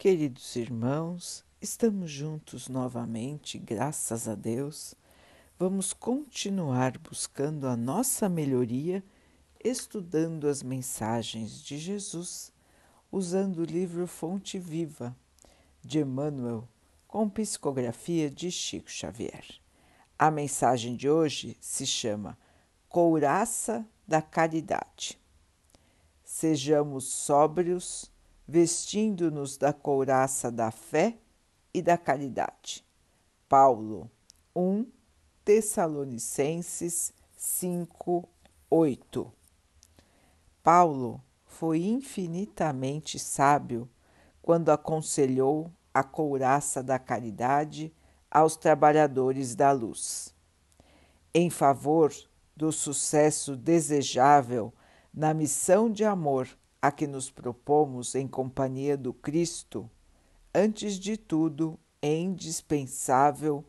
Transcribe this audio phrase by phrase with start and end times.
[0.00, 4.94] Queridos irmãos, estamos juntos novamente, graças a Deus.
[5.58, 9.04] Vamos continuar buscando a nossa melhoria,
[9.62, 12.50] estudando as mensagens de Jesus,
[13.12, 15.14] usando o livro Fonte Viva
[15.82, 16.66] de Emmanuel,
[17.06, 19.44] com psicografia de Chico Xavier.
[20.18, 22.38] A mensagem de hoje se chama
[22.88, 25.20] Couraça da Caridade.
[26.24, 28.10] Sejamos sóbrios
[28.50, 31.16] vestindo-nos da couraça da fé
[31.72, 32.84] e da caridade.
[33.48, 34.10] Paulo
[34.56, 34.86] 1
[35.44, 38.28] Tessalonicenses 5,
[38.68, 39.32] 8
[40.64, 43.88] Paulo foi infinitamente sábio
[44.42, 47.94] quando aconselhou a couraça da caridade
[48.28, 50.34] aos trabalhadores da luz.
[51.32, 52.12] Em favor
[52.56, 54.74] do sucesso desejável
[55.14, 56.48] na missão de amor
[56.82, 59.90] a que nos propomos em companhia do Cristo,
[60.54, 63.64] antes de tudo é indispensável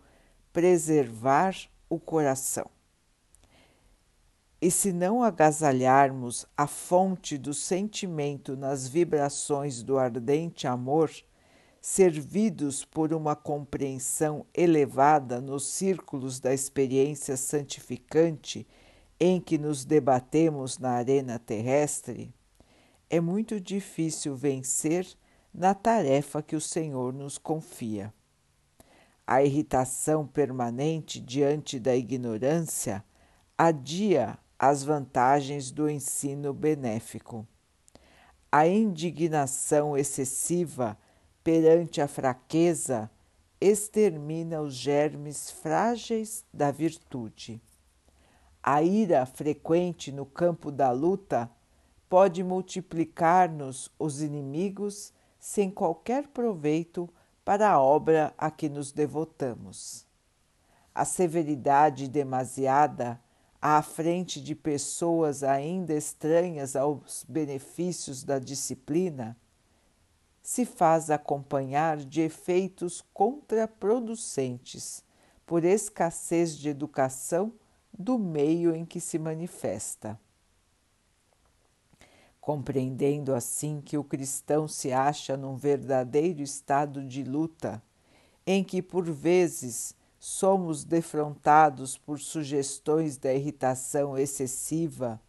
[0.54, 1.56] preservar
[1.90, 2.70] o coração.
[4.62, 11.12] E se não agasalharmos a fonte do sentimento nas vibrações do ardente amor,
[11.82, 18.68] servidos por uma compreensão elevada nos círculos da experiência santificante
[19.20, 22.32] em que nos debatemos na arena terrestre,
[23.12, 25.06] é muito difícil vencer
[25.54, 28.14] na tarefa que o Senhor nos confia.
[29.28, 33.04] A irritação permanente diante da ignorância
[33.58, 37.46] adia as vantagens do ensino benéfico.
[38.50, 40.98] A indignação excessiva
[41.44, 43.12] perante a fraqueza
[43.60, 47.62] extermina os germes frágeis da virtude.
[48.64, 51.52] A ira frequente no campo da luta
[52.12, 57.10] pode multiplicar-nos os inimigos sem qualquer proveito
[57.46, 60.06] para a obra a que nos devotamos.
[60.94, 63.18] A severidade demasiada
[63.62, 69.38] à frente de pessoas ainda estranhas aos benefícios da disciplina
[70.44, 75.02] se faz acompanhar de efeitos contraproducentes
[75.46, 77.54] por escassez de educação
[77.98, 80.20] do meio em que se manifesta
[82.42, 87.82] compreendendo assim que o cristão se acha num verdadeiro estado de luta,
[88.46, 95.22] em que por vezes somos defrontados por sugestões da irritação excessiva,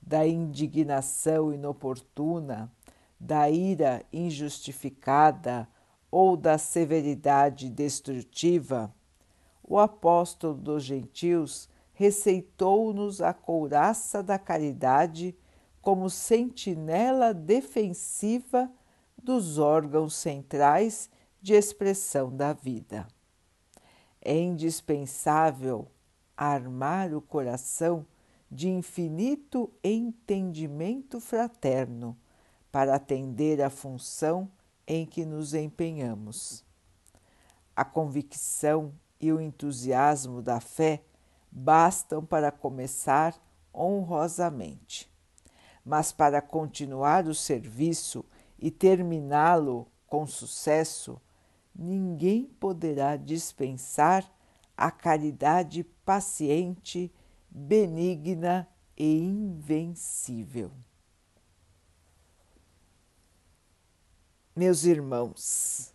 [0.00, 2.70] da indignação inoportuna,
[3.18, 5.66] da ira injustificada
[6.10, 8.94] ou da severidade destrutiva,
[9.62, 15.36] o apóstolo dos gentios receitou-nos a couraça da caridade
[15.80, 18.70] como sentinela defensiva
[19.22, 21.10] dos órgãos centrais
[21.40, 23.06] de expressão da vida.
[24.20, 25.88] É indispensável
[26.36, 28.06] armar o coração
[28.50, 32.16] de infinito entendimento fraterno
[32.70, 34.50] para atender à função
[34.86, 36.64] em que nos empenhamos.
[37.74, 41.02] A convicção e o entusiasmo da fé
[41.50, 43.34] bastam para começar
[43.72, 45.09] honrosamente
[45.84, 48.24] mas para continuar o serviço
[48.58, 51.20] e terminá-lo com sucesso,
[51.74, 54.30] ninguém poderá dispensar
[54.76, 57.12] a caridade paciente,
[57.48, 60.70] benigna e invencível.
[64.54, 65.94] Meus irmãos,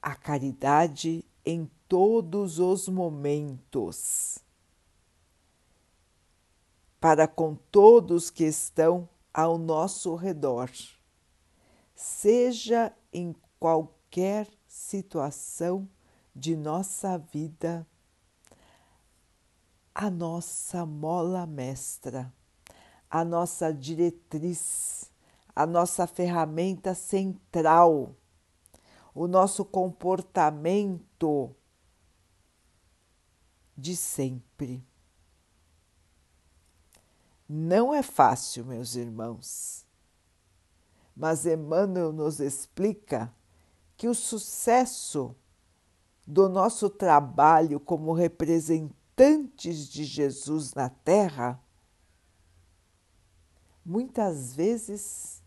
[0.00, 4.38] a caridade em todos os momentos
[7.00, 10.70] para com todos que estão ao nosso redor,
[11.94, 15.88] seja em qualquer situação
[16.34, 17.86] de nossa vida,
[19.94, 22.32] a nossa mola mestra,
[23.10, 25.10] a nossa diretriz,
[25.54, 28.14] a nossa ferramenta central,
[29.14, 31.54] o nosso comportamento
[33.76, 34.84] de sempre.
[37.48, 39.86] Não é fácil, meus irmãos,
[41.16, 43.32] mas Emmanuel nos explica
[43.96, 45.34] que o sucesso
[46.26, 51.62] do nosso trabalho como representantes de Jesus na Terra
[53.84, 55.40] muitas vezes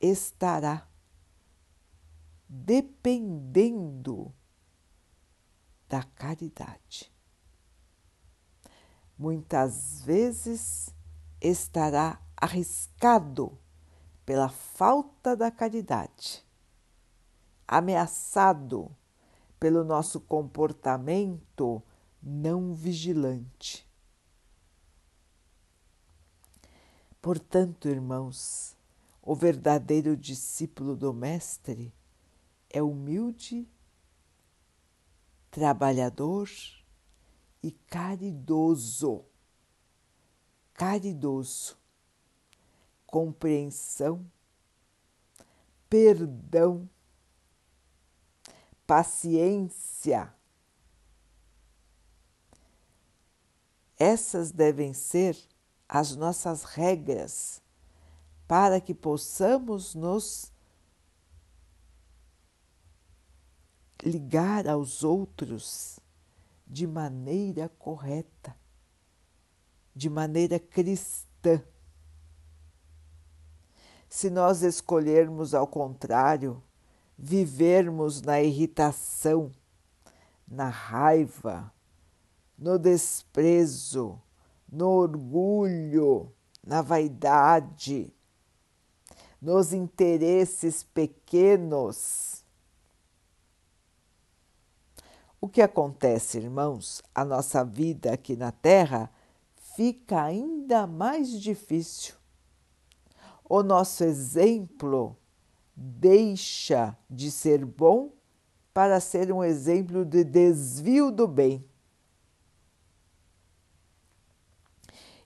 [0.00, 0.88] estará
[2.48, 4.34] dependendo
[5.88, 7.12] da caridade
[9.20, 10.88] muitas vezes
[11.42, 13.58] estará arriscado
[14.24, 16.42] pela falta da caridade,
[17.68, 18.90] ameaçado
[19.58, 21.82] pelo nosso comportamento
[22.22, 23.86] não vigilante.
[27.20, 28.74] Portanto, irmãos,
[29.20, 31.92] o verdadeiro discípulo do Mestre
[32.70, 33.68] é humilde,
[35.50, 36.48] trabalhador
[37.62, 39.24] e caridoso.
[40.74, 41.76] Caridoso,
[43.06, 44.24] compreensão,
[45.90, 46.88] perdão,
[48.86, 50.32] paciência.
[53.98, 55.36] Essas devem ser
[55.86, 57.60] as nossas regras
[58.48, 60.50] para que possamos nos
[64.02, 65.99] ligar aos outros
[66.70, 68.56] de maneira correta,
[69.92, 71.60] de maneira cristã.
[74.08, 76.62] Se nós escolhermos ao contrário,
[77.18, 79.50] vivermos na irritação,
[80.46, 81.72] na raiva,
[82.56, 84.22] no desprezo,
[84.70, 86.32] no orgulho,
[86.64, 88.14] na vaidade,
[89.42, 92.39] nos interesses pequenos.
[95.40, 97.02] O que acontece, irmãos?
[97.14, 99.10] A nossa vida aqui na Terra
[99.74, 102.14] fica ainda mais difícil.
[103.48, 105.16] O nosso exemplo
[105.74, 108.12] deixa de ser bom
[108.74, 111.64] para ser um exemplo de desvio do bem.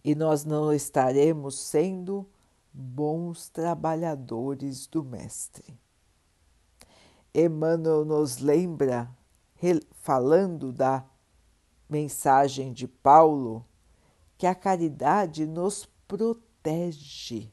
[0.04, 2.26] E nós não estaremos sendo
[2.72, 5.76] bons trabalhadores do Mestre.
[7.34, 9.10] Emmanuel nos lembra,
[10.04, 11.02] falando da
[11.88, 13.64] mensagem de Paulo,
[14.36, 17.50] que a caridade nos protege,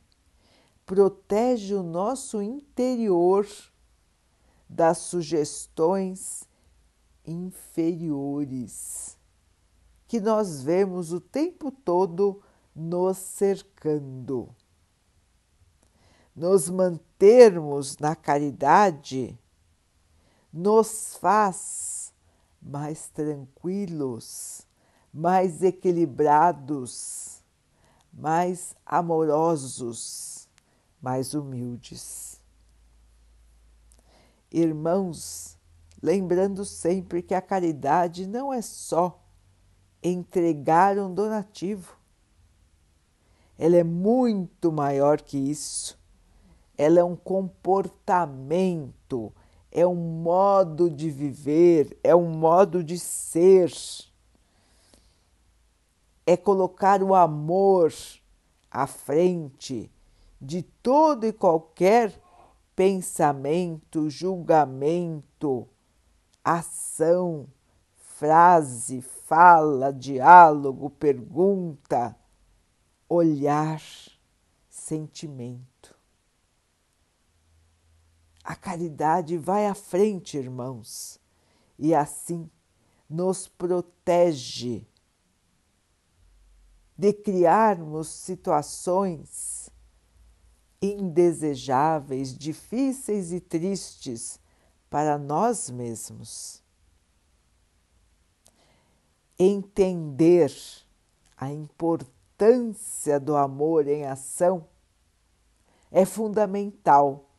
[0.86, 3.48] protege o nosso interior
[4.68, 6.44] das sugestões
[7.25, 9.18] inferiores
[10.06, 12.44] que nós vemos o tempo todo
[12.75, 14.54] nos cercando.
[16.36, 19.39] Nos mantermos na caridade
[20.51, 22.00] nos faz
[22.61, 24.67] mais tranquilos,
[25.13, 27.41] mais equilibrados,
[28.13, 30.49] mais amorosos,
[31.01, 32.39] mais humildes.
[34.51, 35.57] Irmãos,
[36.01, 39.19] lembrando sempre que a caridade não é só
[40.03, 41.95] entregar um donativo,
[43.57, 46.01] ela é muito maior que isso
[46.81, 49.31] ela é um comportamento,
[49.71, 53.71] é um modo de viver, é um modo de ser.
[56.25, 57.94] É colocar o amor
[58.69, 59.89] à frente
[60.39, 62.19] de todo e qualquer
[62.75, 65.68] pensamento, julgamento,
[66.44, 67.47] ação,
[67.95, 72.15] frase, fala, diálogo, pergunta,
[73.09, 73.81] olhar,
[74.69, 76.00] sentimento.
[78.43, 81.19] A caridade vai à frente, irmãos,
[81.77, 82.49] e assim
[83.09, 84.88] nos protege
[86.97, 89.69] de criarmos situações
[90.81, 94.39] indesejáveis, difíceis e tristes
[94.89, 96.61] para nós mesmos.
[99.37, 100.54] Entender
[101.35, 104.68] a importância do amor em ação
[105.92, 107.30] é fundamental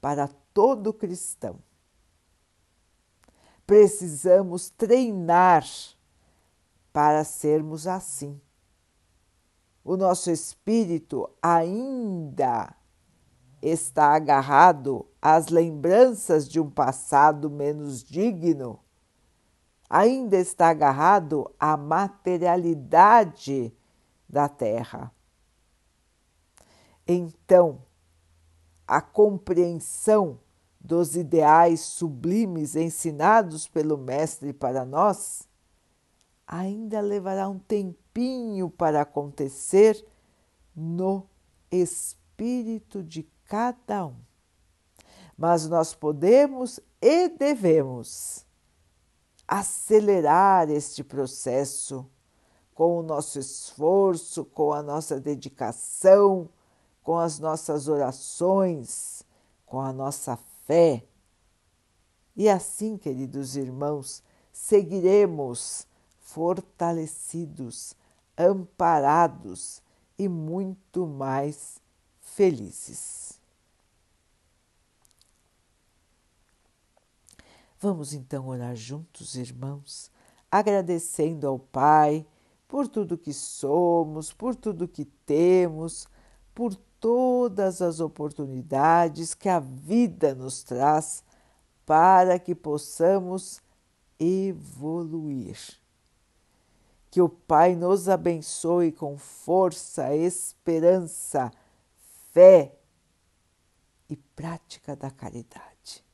[0.00, 1.58] para todo cristão.
[3.66, 5.64] Precisamos treinar
[6.92, 8.40] para sermos assim.
[9.84, 12.76] O nosso espírito ainda
[13.60, 18.80] está agarrado às lembranças de um passado menos digno,
[19.88, 23.72] ainda está agarrado à materialidade
[24.28, 25.12] da terra.
[27.06, 27.82] Então,
[28.92, 30.38] a compreensão
[30.78, 35.48] dos ideais sublimes ensinados pelo Mestre para nós,
[36.46, 40.06] ainda levará um tempinho para acontecer
[40.76, 41.26] no
[41.70, 44.16] espírito de cada um.
[45.38, 48.44] Mas nós podemos e devemos
[49.48, 52.06] acelerar este processo
[52.74, 56.50] com o nosso esforço, com a nossa dedicação
[57.02, 59.22] com as nossas orações,
[59.66, 61.04] com a nossa fé.
[62.36, 65.86] E assim, queridos irmãos, seguiremos
[66.18, 67.94] fortalecidos,
[68.38, 69.82] amparados
[70.18, 71.80] e muito mais
[72.20, 73.40] felizes.
[77.80, 80.08] Vamos então orar juntos, irmãos,
[80.48, 82.24] agradecendo ao Pai
[82.68, 86.06] por tudo que somos, por tudo que temos,
[86.54, 91.24] por todas as oportunidades que a vida nos traz
[91.84, 93.60] para que possamos
[94.20, 95.58] evoluir.
[97.10, 101.50] Que o Pai nos abençoe com força, esperança,
[102.32, 102.72] fé
[104.08, 106.04] e prática da caridade.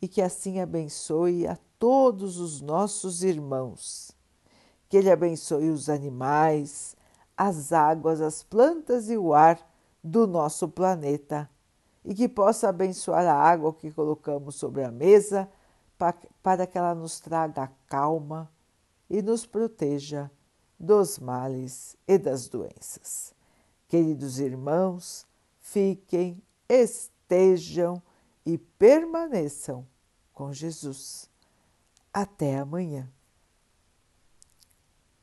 [0.00, 4.10] E que assim abençoe a todos os nossos irmãos.
[4.88, 6.96] Que Ele abençoe os animais,
[7.36, 9.58] as águas, as plantas e o ar
[10.02, 11.48] do nosso planeta
[12.04, 15.48] e que possa abençoar a água que colocamos sobre a mesa
[16.42, 18.50] para que ela nos traga calma
[19.08, 20.30] e nos proteja
[20.78, 23.32] dos males e das doenças.
[23.88, 25.26] Queridos irmãos,
[25.60, 28.02] fiquem, estejam
[28.44, 29.86] e permaneçam
[30.32, 31.30] com Jesus.
[32.12, 33.08] Até amanhã.